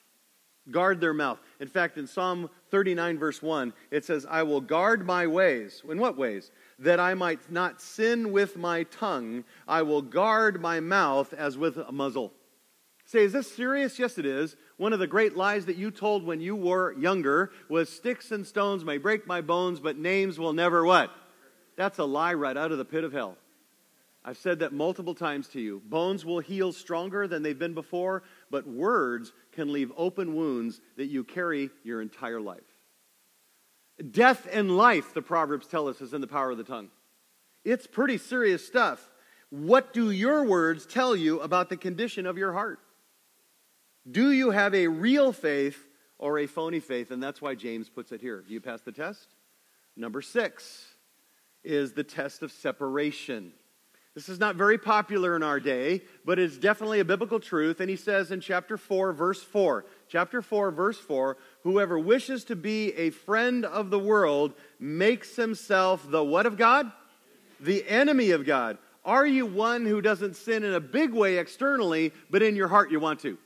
[0.71, 1.41] Guard their mouth.
[1.59, 5.83] In fact, in Psalm 39, verse 1, it says, I will guard my ways.
[5.89, 6.53] In what ways?
[6.79, 9.45] That I might not sin with my tongue.
[9.67, 12.33] I will guard my mouth as with a muzzle.
[13.05, 13.99] Say, is this serious?
[13.99, 14.57] Yes, it is.
[14.77, 18.47] One of the great lies that you told when you were younger was sticks and
[18.47, 21.11] stones may break my bones, but names will never what?
[21.77, 23.37] That's a lie right out of the pit of hell.
[24.25, 25.83] I've said that multiple times to you.
[25.85, 28.23] Bones will heal stronger than they've been before,
[28.53, 32.61] but words can leave open wounds that you carry your entire life.
[34.11, 36.91] Death and life, the Proverbs tell us, is in the power of the tongue.
[37.65, 39.11] It's pretty serious stuff.
[39.49, 42.79] What do your words tell you about the condition of your heart?
[44.11, 45.89] Do you have a real faith
[46.19, 47.11] or a phony faith?
[47.11, 48.45] And that's why James puts it here.
[48.47, 49.29] Do you pass the test?
[49.97, 50.87] Number six
[51.65, 53.53] is the test of separation.
[54.15, 57.81] This is not very popular in our day, but it's definitely a biblical truth.
[57.81, 62.57] And he says in chapter 4, verse 4, chapter 4, verse 4, whoever wishes to
[62.57, 66.93] be a friend of the world makes himself the what of God?
[67.59, 68.77] The enemy of God.
[69.03, 72.91] Are you one who doesn't sin in a big way externally, but in your heart
[72.91, 73.39] you want to?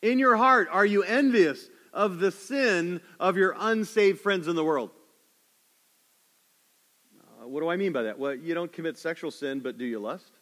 [0.00, 4.64] In your heart, are you envious of the sin of your unsaved friends in the
[4.64, 4.90] world?
[7.50, 8.18] What do I mean by that?
[8.18, 10.32] Well, you don't commit sexual sin, but do you lust?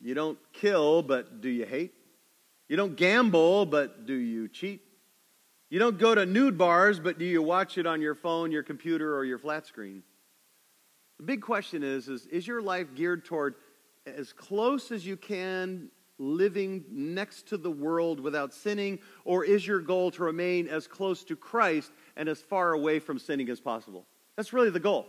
[0.00, 1.94] You don't kill, but do you hate?
[2.68, 4.82] You don't gamble, but do you cheat?
[5.70, 8.62] You don't go to nude bars, but do you watch it on your phone, your
[8.62, 10.02] computer, or your flat screen?
[11.18, 13.54] The big question is, is is your life geared toward
[14.06, 19.80] as close as you can living next to the world without sinning, or is your
[19.80, 24.06] goal to remain as close to Christ and as far away from sinning as possible?
[24.36, 25.06] That's really the goal.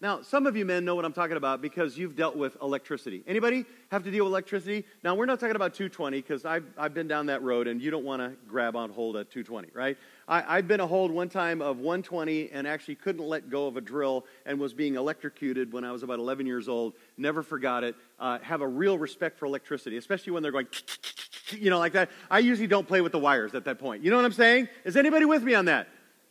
[0.00, 3.24] Now, some of you men know what I'm talking about because you've dealt with electricity.
[3.26, 4.84] Anybody have to deal with electricity?
[5.02, 7.90] Now, we're not talking about 220 because I've, I've been down that road and you
[7.90, 9.98] don't want to grab on hold at 220, right?
[10.28, 13.76] I, have been a hold one time of 120 and actually couldn't let go of
[13.76, 16.94] a drill and was being electrocuted when I was about 11 years old.
[17.16, 17.96] Never forgot it.
[18.20, 20.68] Uh, have a real respect for electricity, especially when they're going,
[21.50, 22.08] you know, like that.
[22.30, 24.04] I usually don't play with the wires at that point.
[24.04, 24.68] You know what I'm saying?
[24.84, 25.88] Is anybody with me on that?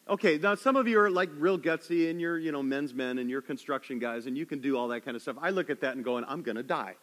[0.09, 3.17] Okay, now some of you are like real gutsy and you're, you know, men's men
[3.17, 5.35] and you're construction guys and you can do all that kind of stuff.
[5.41, 6.95] I look at that and going, I'm going to die.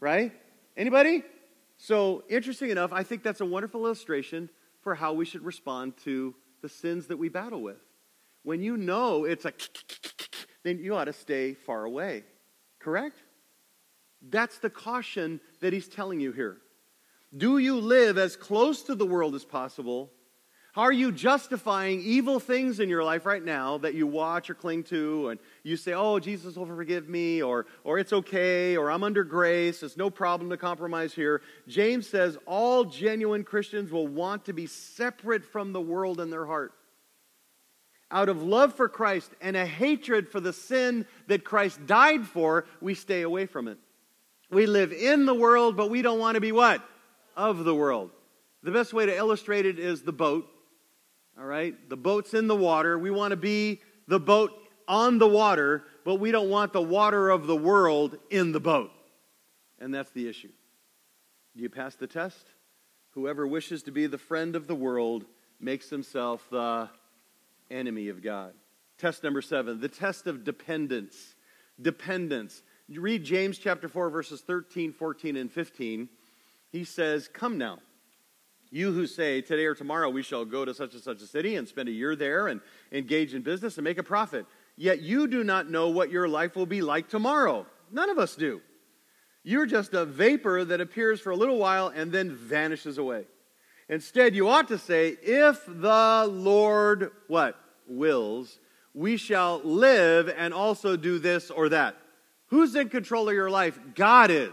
[0.00, 0.32] Right?
[0.76, 1.22] Anybody?
[1.78, 4.50] So, interesting enough, I think that's a wonderful illustration
[4.82, 7.80] for how we should respond to the sins that we battle with.
[8.42, 9.52] When you know it's a
[10.62, 12.24] then you ought to stay far away.
[12.78, 13.16] Correct?
[14.20, 16.58] That's the caution that he's telling you here.
[17.34, 20.10] Do you live as close to the world as possible
[20.72, 24.54] how are you justifying evil things in your life right now that you watch or
[24.54, 28.90] cling to and you say, oh, Jesus will forgive me, or, or it's okay, or
[28.90, 31.42] I'm under grace, it's no problem to compromise here?
[31.68, 36.46] James says all genuine Christians will want to be separate from the world in their
[36.46, 36.72] heart.
[38.10, 42.64] Out of love for Christ and a hatred for the sin that Christ died for,
[42.80, 43.76] we stay away from it.
[44.50, 46.82] We live in the world, but we don't want to be what?
[47.36, 48.10] Of the world.
[48.62, 50.48] The best way to illustrate it is the boat.
[51.38, 51.74] All right?
[51.88, 52.98] The boat's in the water.
[52.98, 54.52] We want to be the boat
[54.86, 58.90] on the water, but we don't want the water of the world in the boat.
[59.78, 60.50] And that's the issue.
[61.56, 62.46] Do you pass the test?
[63.10, 65.24] Whoever wishes to be the friend of the world
[65.60, 66.88] makes himself the
[67.70, 68.52] enemy of God.
[68.98, 71.34] Test number seven the test of dependence.
[71.80, 72.62] Dependence.
[72.88, 76.08] Read James chapter 4, verses 13, 14, and 15.
[76.70, 77.78] He says, Come now.
[78.74, 81.56] You who say, today or tomorrow we shall go to such and such a city
[81.56, 84.46] and spend a year there and engage in business and make a profit.
[84.78, 87.66] Yet you do not know what your life will be like tomorrow.
[87.90, 88.62] None of us do.
[89.44, 93.26] You're just a vapor that appears for a little while and then vanishes away.
[93.90, 97.58] Instead, you ought to say, if the Lord, what?
[97.86, 98.58] Wills,
[98.94, 101.96] we shall live and also do this or that.
[102.46, 103.78] Who's in control of your life?
[103.94, 104.52] God is.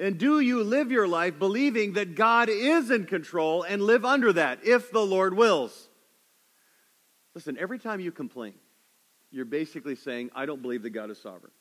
[0.00, 4.32] And do you live your life believing that God is in control and live under
[4.32, 5.88] that if the Lord wills?
[7.34, 8.54] Listen, every time you complain,
[9.30, 11.52] you're basically saying, I don't believe that God is sovereign.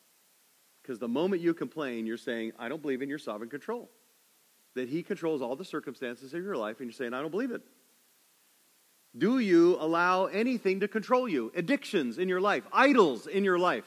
[0.81, 3.89] Because the moment you complain, you're saying, I don't believe in your sovereign control.
[4.73, 7.51] That He controls all the circumstances of your life, and you're saying, I don't believe
[7.51, 7.61] it.
[9.17, 11.51] Do you allow anything to control you?
[11.55, 13.85] Addictions in your life, idols in your life,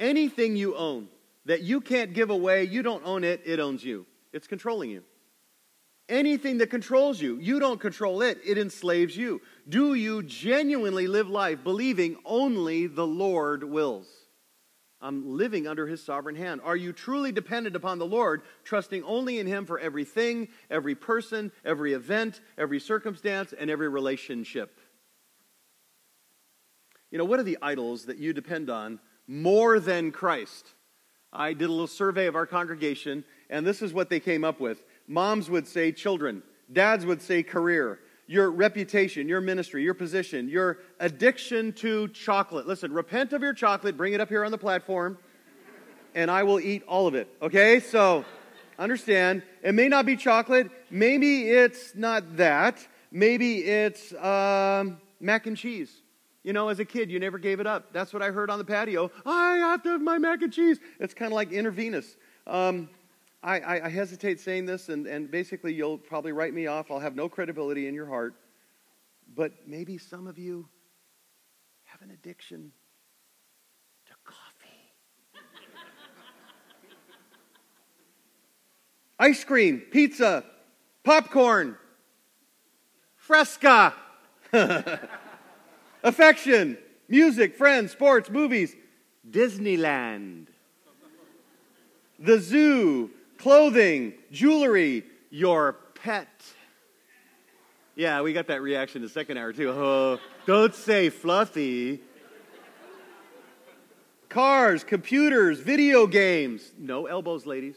[0.00, 1.08] anything you own
[1.46, 4.06] that you can't give away, you don't own it, it owns you.
[4.32, 5.02] It's controlling you.
[6.08, 9.40] Anything that controls you, you don't control it, it enslaves you.
[9.68, 14.08] Do you genuinely live life believing only the Lord wills?
[15.00, 16.60] I'm living under his sovereign hand.
[16.62, 21.52] Are you truly dependent upon the Lord, trusting only in him for everything, every person,
[21.64, 24.78] every event, every circumstance, and every relationship?
[27.10, 30.74] You know, what are the idols that you depend on more than Christ?
[31.32, 34.58] I did a little survey of our congregation, and this is what they came up
[34.60, 34.82] with.
[35.06, 40.78] Moms would say children, dads would say career, your reputation, your ministry, your position, your
[40.98, 42.66] addiction to chocolate.
[42.66, 45.18] Listen, repent of your chocolate, bring it up here on the platform,
[46.14, 47.28] and I will eat all of it.
[47.40, 47.78] Okay?
[47.78, 48.24] So,
[48.78, 55.56] understand, it may not be chocolate, maybe it's not that, maybe it's um, mac and
[55.56, 56.02] cheese.
[56.42, 57.92] You know, as a kid, you never gave it up.
[57.92, 59.10] That's what I heard on the patio.
[59.26, 60.78] I have to have my mac and cheese.
[60.98, 62.16] It's kind of like intravenous.
[62.46, 62.88] Um,
[63.42, 66.90] I, I, I, hesitate saying this, and, and basically, you'll probably write me off.
[66.90, 68.34] I'll have no credibility in your heart.
[69.34, 70.66] But maybe some of you
[71.84, 72.72] have an addiction
[74.06, 74.94] to coffee,
[79.18, 80.44] ice cream, pizza,
[81.04, 81.76] popcorn,
[83.16, 83.94] fresca.
[86.02, 86.78] affection,
[87.08, 88.74] music, friends, sports, movies,
[89.28, 90.46] Disneyland,
[92.18, 96.28] the zoo, clothing, jewelry, your pet.
[97.96, 99.70] Yeah, we got that reaction the second hour too.
[99.70, 102.00] Oh, don't say fluffy.
[104.28, 106.72] Cars, computers, video games.
[106.78, 107.76] No elbows, ladies.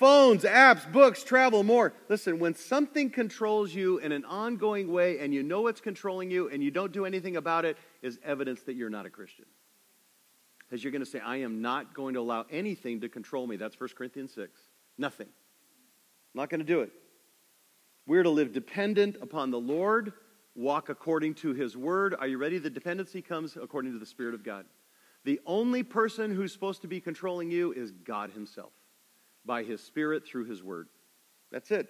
[0.00, 1.92] Phones, apps, books, travel, more.
[2.08, 6.48] Listen, when something controls you in an ongoing way and you know it's controlling you
[6.48, 9.44] and you don't do anything about it, is evidence that you're not a Christian.
[10.58, 13.56] Because you're going to say, I am not going to allow anything to control me.
[13.56, 14.58] That's 1 Corinthians 6.
[14.96, 15.26] Nothing.
[15.26, 16.92] I'm not going to do it.
[18.06, 20.14] We're to live dependent upon the Lord,
[20.54, 22.14] walk according to his word.
[22.18, 22.56] Are you ready?
[22.56, 24.64] The dependency comes according to the Spirit of God.
[25.24, 28.72] The only person who's supposed to be controlling you is God himself
[29.44, 30.88] by his Spirit through his word.
[31.50, 31.88] That's it.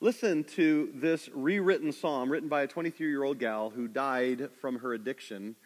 [0.00, 4.78] Listen to this rewritten psalm written by a 23 year old gal who died from
[4.80, 5.56] her addiction.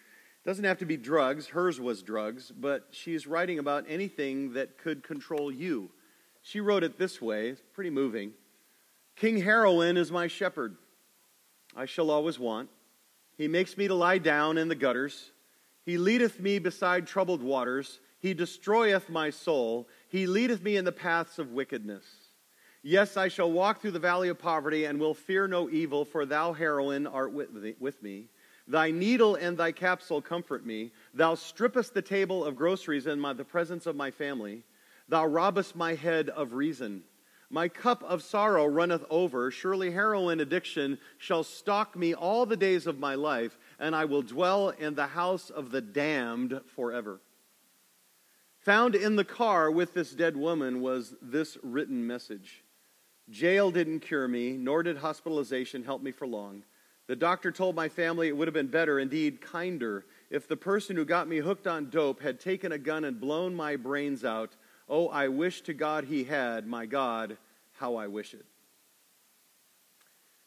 [0.45, 5.03] Doesn't have to be drugs, hers was drugs, but she's writing about anything that could
[5.03, 5.91] control you.
[6.43, 8.33] She wrote it this way, it's pretty moving.
[9.17, 10.77] King Heroin is my shepherd.
[11.77, 12.71] I shall always want.
[13.37, 15.33] He makes me to lie down in the gutters.
[15.85, 18.01] He leadeth me beside troubled waters.
[18.21, 19.89] He destroyeth my soul.
[20.11, 22.05] He leadeth me in the paths of wickedness.
[22.83, 26.27] Yes, I shall walk through the valley of poverty and will fear no evil, for
[26.27, 28.29] thou, heroin, art with me.
[28.67, 30.91] Thy needle and thy capsule comfort me.
[31.15, 34.65] Thou strippest the table of groceries in my, the presence of my family.
[35.09, 37.05] Thou robbest my head of reason.
[37.49, 39.51] My cup of sorrow runneth over.
[39.51, 44.23] Surely heroin addiction shall stalk me all the days of my life, and I will
[44.23, 47.21] dwell in the house of the damned forever.
[48.65, 52.63] Found in the car with this dead woman was this written message
[53.29, 56.65] Jail didn't cure me, nor did hospitalization help me for long.
[57.07, 60.97] The doctor told my family it would have been better, indeed kinder, if the person
[60.97, 64.57] who got me hooked on dope had taken a gun and blown my brains out
[64.91, 66.67] Oh, I wish to God he had.
[66.67, 67.39] My God,
[67.75, 68.45] how I wish it.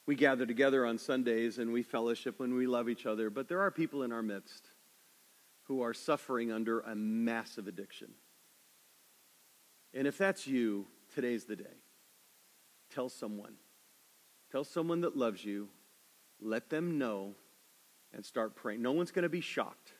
[0.05, 3.61] We gather together on Sundays and we fellowship when we love each other, but there
[3.61, 4.68] are people in our midst
[5.64, 8.09] who are suffering under a massive addiction.
[9.93, 11.78] And if that's you, today's the day.
[12.93, 13.53] Tell someone.
[14.51, 15.70] Tell someone that loves you.
[16.41, 17.36] Let them know
[18.14, 18.82] and start praying.
[18.82, 19.93] No one's going to be shocked.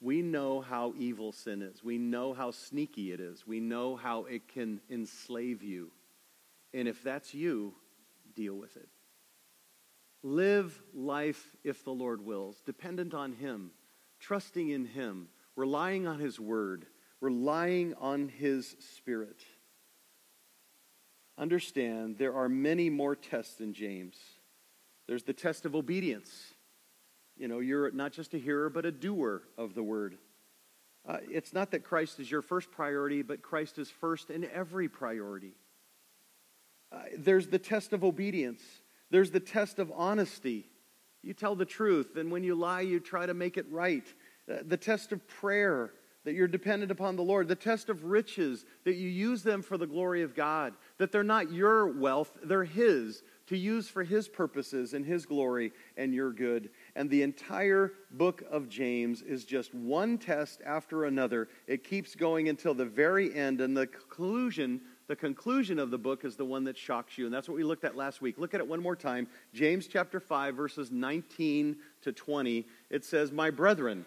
[0.00, 1.84] We know how evil sin is.
[1.84, 3.46] We know how sneaky it is.
[3.46, 5.92] We know how it can enslave you.
[6.74, 7.74] And if that's you,
[8.34, 8.88] deal with it.
[10.24, 13.70] Live life, if the Lord wills, dependent on Him,
[14.22, 16.86] trusting in Him, relying on His Word,
[17.20, 19.42] relying on His Spirit.
[21.36, 24.16] Understand there are many more tests in James.
[25.08, 26.30] There's the test of obedience.
[27.36, 30.18] You know, you're not just a hearer, but a doer of the word.
[31.06, 34.88] Uh, it's not that Christ is your first priority, but Christ is first in every
[34.88, 35.54] priority.
[36.92, 38.62] Uh, there's the test of obedience,
[39.10, 40.68] there's the test of honesty.
[41.22, 44.06] You tell the truth, and when you lie, you try to make it right.
[44.50, 45.92] Uh, the test of prayer,
[46.24, 47.48] that you're dependent upon the Lord.
[47.48, 50.74] The test of riches, that you use them for the glory of God.
[50.98, 55.72] That they're not your wealth, they're His, to use for His purposes and His glory
[55.96, 56.70] and your good.
[56.96, 61.48] And the entire book of James is just one test after another.
[61.66, 63.60] It keeps going until the very end.
[63.60, 64.80] And the conclusion,
[65.12, 67.26] the conclusion of the book is the one that shocks you.
[67.26, 68.38] And that's what we looked at last week.
[68.38, 69.26] Look at it one more time.
[69.52, 72.66] James chapter 5, verses 19 to 20.
[72.88, 74.06] It says, My brethren,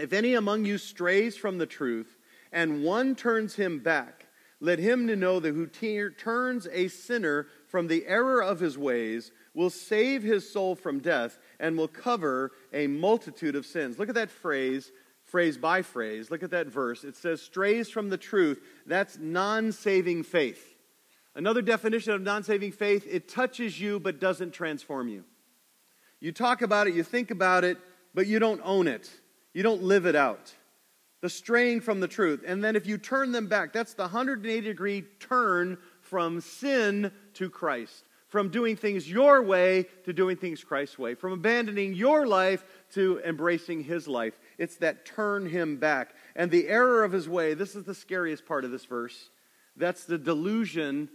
[0.00, 2.16] if any among you strays from the truth,
[2.50, 4.26] and one turns him back,
[4.58, 5.68] let him know that who
[6.10, 11.38] turns a sinner from the error of his ways will save his soul from death
[11.60, 13.96] and will cover a multitude of sins.
[13.96, 14.90] Look at that phrase,
[15.26, 16.30] phrase by phrase.
[16.30, 17.04] Look at that verse.
[17.04, 18.62] It says, strays from the truth.
[18.86, 20.74] That's non saving faith.
[21.34, 25.24] Another definition of non saving faith it touches you but doesn't transform you.
[26.20, 27.76] You talk about it, you think about it,
[28.14, 29.10] but you don't own it.
[29.52, 30.54] You don't live it out.
[31.20, 32.44] The straying from the truth.
[32.46, 37.50] And then if you turn them back, that's the 180 degree turn from sin to
[37.50, 42.64] Christ from doing things your way to doing things Christ's way, from abandoning your life
[42.92, 44.38] to embracing his life.
[44.58, 46.14] It's that turn him back.
[46.34, 49.30] And the error of his way, this is the scariest part of this verse.
[49.76, 51.08] That's the delusion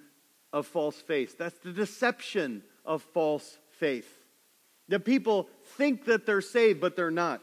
[0.54, 1.38] of false faith.
[1.38, 4.18] That's the deception of false faith.
[4.88, 7.42] The people think that they're saved, but they're not.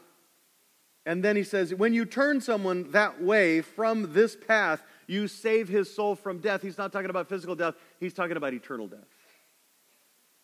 [1.05, 5.67] And then he says, when you turn someone that way from this path, You save
[5.67, 6.61] his soul from death.
[6.61, 9.07] He's not talking about physical death, he's talking about eternal death.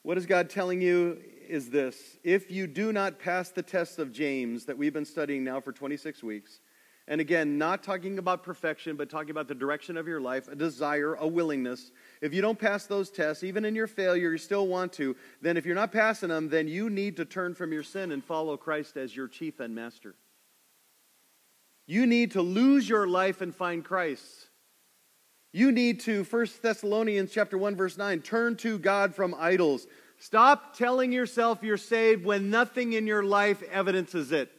[0.01, 4.11] What is God telling you is this if you do not pass the test of
[4.11, 6.59] James that we've been studying now for 26 weeks,
[7.07, 10.55] and again, not talking about perfection, but talking about the direction of your life, a
[10.55, 11.91] desire, a willingness.
[12.19, 15.55] If you don't pass those tests, even in your failure, you still want to, then
[15.55, 18.57] if you're not passing them, then you need to turn from your sin and follow
[18.57, 20.15] Christ as your chief and master.
[21.85, 24.49] You need to lose your life and find Christ.
[25.53, 29.85] You need to, 1 Thessalonians chapter 1, verse 9, turn to God from idols.
[30.18, 34.51] Stop telling yourself you're saved when nothing in your life evidences it.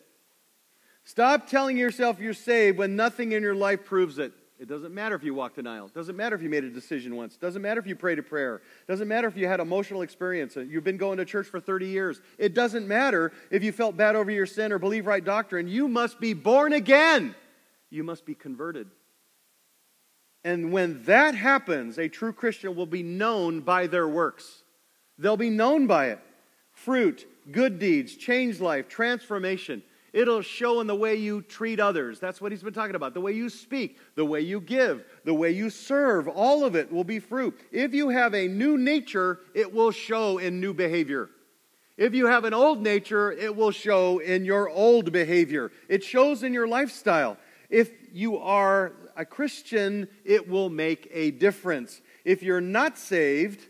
[1.04, 4.32] Stop telling yourself you're saved when nothing in your life proves it.
[4.58, 5.86] It doesn't matter if you walked an aisle.
[5.86, 7.34] It doesn't matter if you made a decision once.
[7.34, 8.56] It doesn't matter if you prayed a prayer.
[8.56, 10.56] It doesn't matter if you had emotional experience.
[10.56, 12.20] You've been going to church for 30 years.
[12.38, 15.68] It doesn't matter if you felt bad over your sin or believe right doctrine.
[15.68, 17.34] You must be born again.
[17.90, 18.88] You must be converted.
[20.42, 24.62] And when that happens, a true Christian will be known by their works.
[25.18, 26.20] They'll be known by it.
[26.72, 29.82] Fruit, good deeds, change life, transformation.
[30.12, 32.20] It'll show in the way you treat others.
[32.20, 33.12] That's what he's been talking about.
[33.12, 36.26] The way you speak, the way you give, the way you serve.
[36.26, 37.58] All of it will be fruit.
[37.70, 41.28] If you have a new nature, it will show in new behavior.
[41.98, 45.70] If you have an old nature, it will show in your old behavior.
[45.88, 47.36] It shows in your lifestyle.
[47.68, 52.00] If you are a Christian, it will make a difference.
[52.24, 53.66] If you're not saved,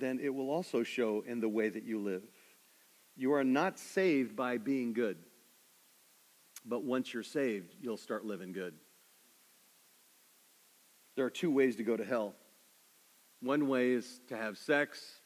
[0.00, 2.22] then it will also show in the way that you live.
[3.16, 5.18] You are not saved by being good.
[6.64, 8.74] But once you're saved, you'll start living good.
[11.16, 12.34] There are two ways to go to hell.
[13.42, 15.20] One way is to have sex,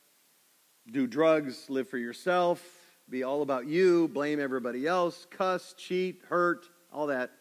[0.91, 2.63] do drugs, live for yourself,
[3.09, 7.33] be all about you, blame everybody else, cuss, cheat, hurt, all that.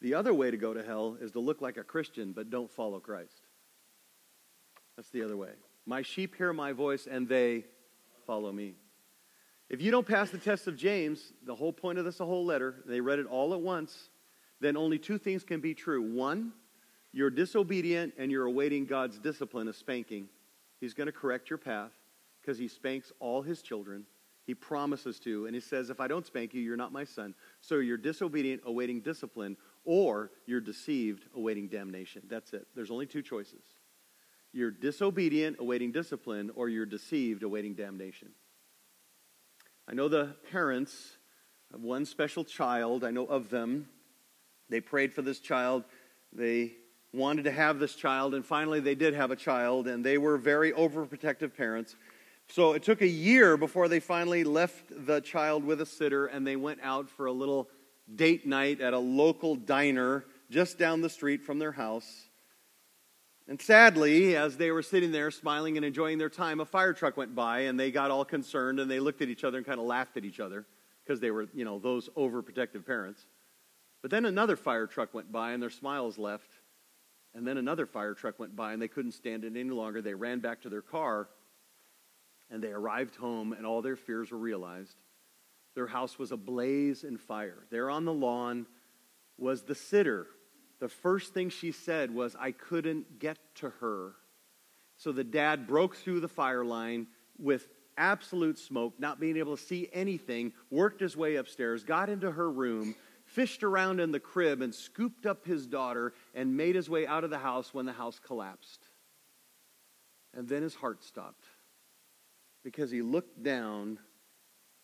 [0.00, 2.70] The other way to go to hell is to look like a Christian but don't
[2.70, 3.46] follow Christ.
[4.96, 5.50] That's the other way.
[5.86, 7.64] My sheep hear my voice and they
[8.26, 8.74] follow me.
[9.68, 12.76] If you don't pass the test of James, the whole point of this whole letter,
[12.86, 14.10] they read it all at once,
[14.60, 16.02] then only two things can be true.
[16.02, 16.52] One,
[17.12, 20.28] you're disobedient and you're awaiting God's discipline of spanking.
[20.80, 21.92] He's going to correct your path
[22.40, 24.04] because he spanks all his children.
[24.44, 27.34] He promises to, and he says, If I don't spank you, you're not my son.
[27.60, 32.22] So you're disobedient, awaiting discipline, or you're deceived, awaiting damnation.
[32.28, 32.66] That's it.
[32.74, 33.62] There's only two choices.
[34.52, 38.28] You're disobedient, awaiting discipline, or you're deceived, awaiting damnation.
[39.88, 41.16] I know the parents
[41.72, 43.88] of one special child, I know of them.
[44.68, 45.84] They prayed for this child.
[46.32, 46.72] They
[47.12, 50.38] wanted to have this child, and finally they did have a child, and they were
[50.38, 51.96] very overprotective parents.
[52.48, 56.46] So it took a year before they finally left the child with a sitter and
[56.46, 57.68] they went out for a little
[58.14, 62.28] date night at a local diner just down the street from their house.
[63.48, 67.16] And sadly, as they were sitting there smiling and enjoying their time, a fire truck
[67.16, 69.80] went by and they got all concerned and they looked at each other and kind
[69.80, 70.64] of laughed at each other
[71.04, 73.26] because they were, you know, those overprotective parents.
[74.00, 76.50] But then another fire truck went by and their smiles left.
[77.34, 80.02] And then another fire truck went by and they couldn't stand it any longer.
[80.02, 81.28] They ran back to their car
[82.50, 84.96] and they arrived home and all their fears were realized.
[85.74, 87.64] Their house was ablaze in fire.
[87.70, 88.66] There on the lawn
[89.38, 90.26] was the sitter
[90.82, 94.16] the first thing she said was, I couldn't get to her.
[94.96, 97.06] So the dad broke through the fire line
[97.38, 102.32] with absolute smoke, not being able to see anything, worked his way upstairs, got into
[102.32, 106.90] her room, fished around in the crib, and scooped up his daughter and made his
[106.90, 108.84] way out of the house when the house collapsed.
[110.34, 111.44] And then his heart stopped
[112.64, 114.00] because he looked down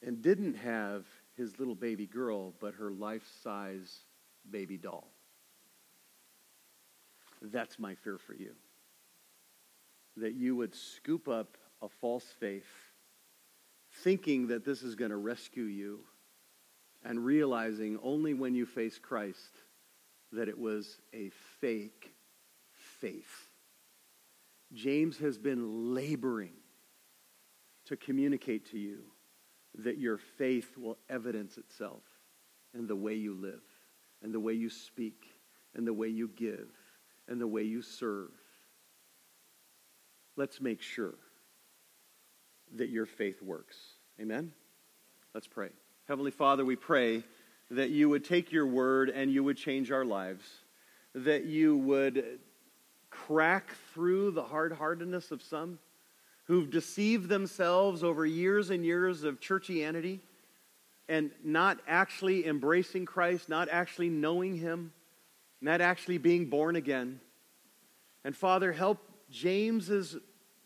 [0.07, 4.05] and didn't have his little baby girl, but her life size
[4.49, 5.11] baby doll.
[7.41, 8.55] That's my fear for you.
[10.17, 12.69] That you would scoop up a false faith,
[14.03, 16.01] thinking that this is going to rescue you,
[17.05, 19.63] and realizing only when you face Christ
[20.33, 21.31] that it was a
[21.61, 22.15] fake
[22.73, 23.49] faith.
[24.73, 26.53] James has been laboring
[27.87, 28.99] to communicate to you
[29.79, 32.03] that your faith will evidence itself
[32.75, 33.63] in the way you live,
[34.23, 35.25] and the way you speak,
[35.75, 36.69] and the way you give,
[37.29, 38.31] and the way you serve.
[40.37, 41.15] Let's make sure
[42.77, 43.77] that your faith works.
[44.21, 44.53] Amen?
[45.35, 45.69] Let's pray.
[46.07, 47.23] Heavenly Father, we pray
[47.71, 50.45] that you would take your word and you would change our lives,
[51.15, 52.41] that you would
[53.11, 55.79] crack through the hard heartedness of some
[56.47, 60.21] who've deceived themselves over years and years of churchianity
[61.09, 64.93] and not actually embracing Christ, not actually knowing Him
[65.61, 67.21] and that actually being born again.
[68.25, 68.99] And Father, help
[69.31, 70.17] James's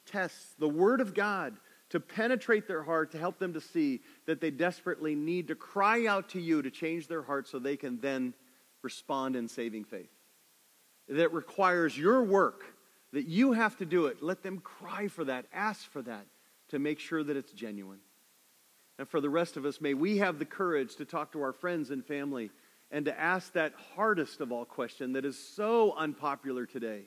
[0.07, 1.57] tests, the Word of God,
[1.91, 6.07] to penetrate their heart, to help them to see that they desperately need to cry
[6.07, 8.33] out to you to change their heart so they can then
[8.83, 10.11] respond in saving faith.
[11.09, 12.65] That requires your work,
[13.13, 14.23] that you have to do it.
[14.23, 16.27] Let them cry for that, ask for that,
[16.69, 18.01] to make sure that it's genuine.
[18.99, 21.53] And for the rest of us, may we have the courage to talk to our
[21.53, 22.51] friends and family
[22.93, 27.05] and to ask that hardest of all question that is so unpopular today,